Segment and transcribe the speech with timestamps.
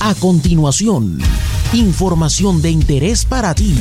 [0.00, 1.18] A continuación,
[1.72, 3.74] información de interés para ti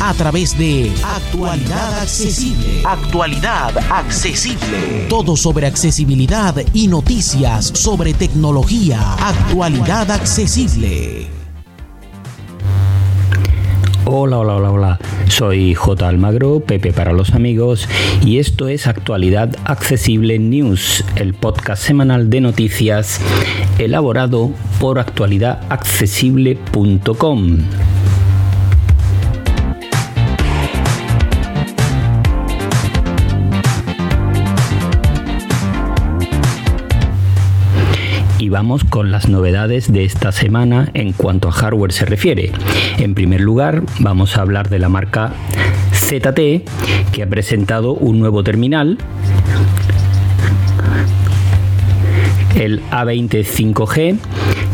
[0.00, 2.82] a través de Actualidad Accesible.
[2.84, 5.06] Actualidad Accesible.
[5.08, 9.14] Todo sobre accesibilidad y noticias sobre tecnología.
[9.14, 11.28] Actualidad Accesible.
[14.04, 14.98] Hola, hola, hola, hola.
[15.32, 16.06] Soy J.
[16.06, 17.88] Almagro, Pepe para los amigos,
[18.22, 23.18] y esto es Actualidad Accesible News, el podcast semanal de noticias
[23.78, 27.60] elaborado por actualidadaccesible.com.
[38.52, 42.52] vamos con las novedades de esta semana en cuanto a hardware se refiere.
[42.98, 45.32] En primer lugar, vamos a hablar de la marca
[45.94, 46.62] ZT
[47.12, 48.98] que ha presentado un nuevo terminal
[52.54, 54.18] el A20 5G,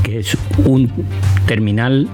[0.03, 0.91] que es un
[1.47, 2.09] terminal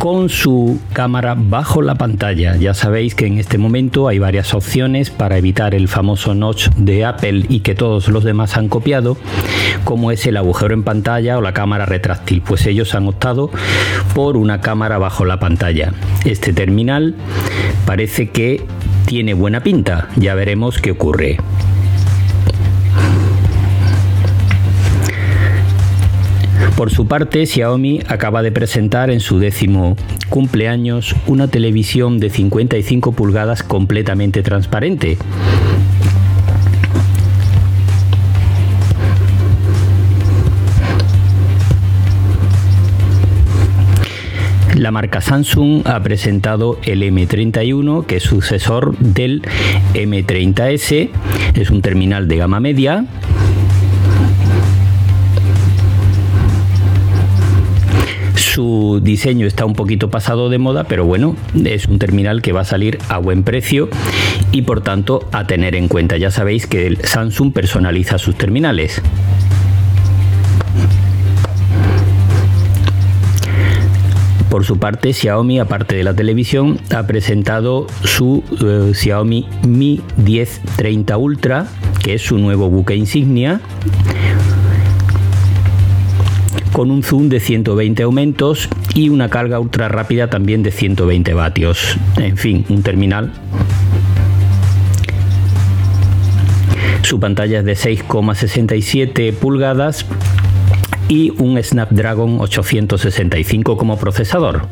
[0.00, 2.56] con su cámara bajo la pantalla.
[2.56, 7.04] Ya sabéis que en este momento hay varias opciones para evitar el famoso notch de
[7.04, 9.18] Apple y que todos los demás han copiado,
[9.84, 12.40] como es el agujero en pantalla o la cámara retráctil.
[12.40, 13.50] Pues ellos han optado
[14.14, 15.92] por una cámara bajo la pantalla.
[16.24, 17.14] Este terminal
[17.84, 18.64] parece que
[19.04, 20.08] tiene buena pinta.
[20.16, 21.36] Ya veremos qué ocurre.
[26.80, 29.98] Por su parte, Xiaomi acaba de presentar en su décimo
[30.30, 35.18] cumpleaños una televisión de 55 pulgadas completamente transparente.
[44.74, 49.42] La marca Samsung ha presentado el M31, que es sucesor del
[49.92, 51.10] M30S.
[51.56, 53.04] Es un terminal de gama media
[58.52, 62.62] Su diseño está un poquito pasado de moda, pero bueno, es un terminal que va
[62.62, 63.88] a salir a buen precio
[64.50, 66.16] y por tanto a tener en cuenta.
[66.16, 69.00] Ya sabéis que Samsung personaliza sus terminales.
[74.50, 80.62] Por su parte, Xiaomi, aparte de la televisión, ha presentado su eh, Xiaomi Mi 10
[80.74, 81.68] 30 Ultra,
[82.02, 83.60] que es su nuevo buque insignia
[86.80, 91.98] con un zoom de 120 aumentos y una carga ultra rápida también de 120 vatios.
[92.16, 93.34] En fin, un terminal.
[97.02, 100.06] Su pantalla es de 6,67 pulgadas
[101.10, 104.62] y un Snapdragon 865 como procesador.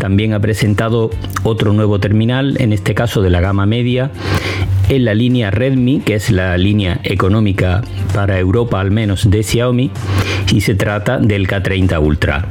[0.00, 1.10] También ha presentado
[1.42, 4.10] otro nuevo terminal, en este caso de la gama media,
[4.88, 7.82] en la línea Redmi, que es la línea económica
[8.14, 9.90] para Europa al menos de Xiaomi,
[10.50, 12.46] y se trata del K30 Ultra.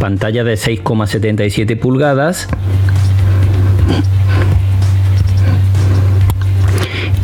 [0.00, 2.48] Pantalla de 6,77 pulgadas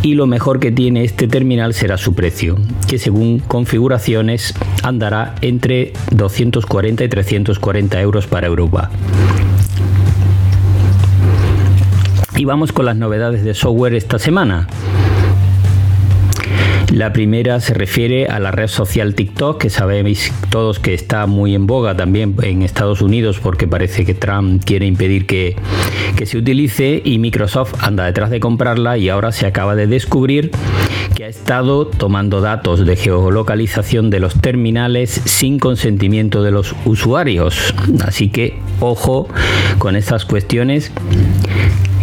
[0.06, 2.56] y lo mejor que tiene este terminal será su precio,
[2.86, 8.88] que según configuraciones andará entre 240 y 340 euros para Europa.
[12.36, 14.68] Y vamos con las novedades de software esta semana.
[16.92, 21.54] La primera se refiere a la red social TikTok, que sabéis todos que está muy
[21.54, 25.56] en boga también en Estados Unidos porque parece que Trump quiere impedir que,
[26.16, 30.52] que, se utilice y Microsoft anda detrás de comprarla y ahora se acaba de descubrir
[31.14, 37.74] que ha estado tomando datos de geolocalización de los terminales sin consentimiento de los usuarios.
[38.04, 39.28] Así que ojo
[39.78, 40.92] con estas cuestiones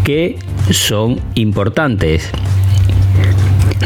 [0.03, 0.37] que
[0.71, 2.31] son importantes.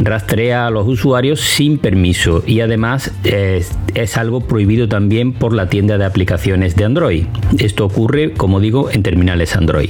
[0.02, 5.98] Rastrea a los usuarios sin permiso y además es, algo prohibido también por la tienda
[5.98, 7.26] de aplicaciones de Android.
[7.58, 9.90] Esto ocurre, como digo, en terminales Android.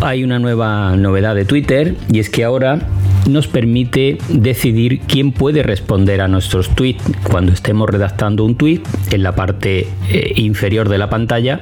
[0.00, 2.80] Hay una nueva novedad de Twitter y es que ahora
[3.26, 9.22] nos permite decidir quién puede responder a nuestros tweets cuando estemos redactando un tweet en
[9.22, 11.60] la parte eh, inferior de la pantalla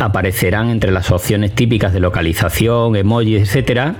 [0.00, 3.96] aparecerán entre las opciones típicas de localización, emojis, etcétera,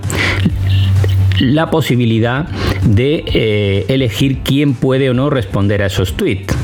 [1.40, 2.48] la posibilidad
[2.84, 6.57] de eh, elegir quién puede o no responder a esos tweets.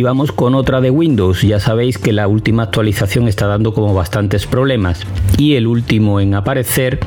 [0.00, 1.42] Y vamos con otra de Windows.
[1.42, 5.02] Ya sabéis que la última actualización está dando como bastantes problemas.
[5.36, 7.00] Y el último en aparecer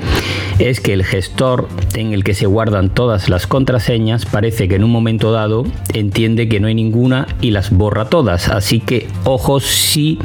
[0.60, 4.84] es que el gestor en el que se guardan todas las contraseñas parece que en
[4.84, 8.50] un momento dado entiende que no hay ninguna y las borra todas.
[8.50, 10.20] Así que ojo si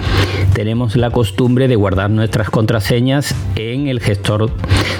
[0.52, 4.50] tenemos la costumbre de guardar nuestras contraseñas en el gestor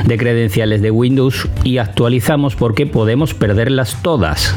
[0.07, 4.57] de credenciales de Windows y actualizamos porque podemos perderlas todas.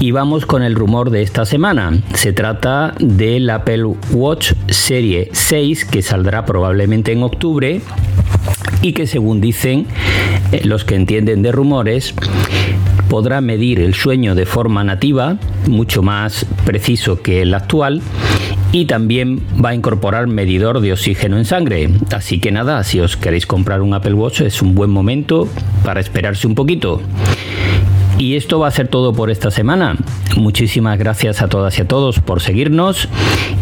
[0.00, 1.92] Y vamos con el rumor de esta semana.
[2.14, 7.80] Se trata del Apple Watch Serie 6 que saldrá probablemente en octubre
[8.80, 9.86] y que según dicen
[10.52, 12.14] eh, los que entienden de rumores
[13.08, 18.02] podrá medir el sueño de forma nativa, mucho más preciso que el actual,
[18.70, 21.88] y también va a incorporar medidor de oxígeno en sangre.
[22.14, 25.48] Así que nada, si os queréis comprar un Apple Watch es un buen momento
[25.84, 27.00] para esperarse un poquito.
[28.18, 29.96] Y esto va a ser todo por esta semana.
[30.36, 33.08] Muchísimas gracias a todas y a todos por seguirnos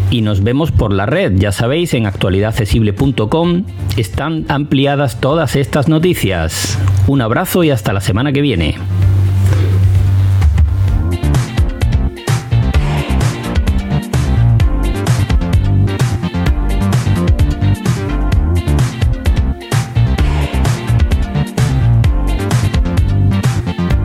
[0.09, 1.33] y nos vemos por la red.
[1.35, 3.63] Ya sabéis, en actualidadaccesible.com
[3.97, 6.77] están ampliadas todas estas noticias.
[7.07, 8.75] Un abrazo y hasta la semana que viene.